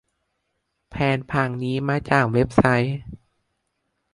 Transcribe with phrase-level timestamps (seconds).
[0.89, 2.97] แผนผังนี้มาจากเว็บไซต์